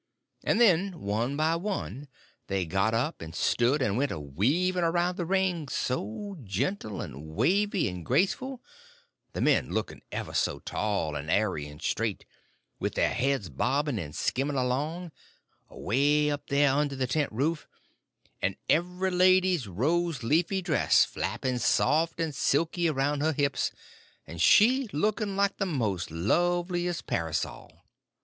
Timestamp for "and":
0.43-0.59, 3.21-3.35, 3.83-3.97, 7.01-7.27, 7.87-8.03, 11.15-11.29, 11.67-11.83, 13.99-14.15, 18.41-18.55, 22.19-22.33, 24.25-24.41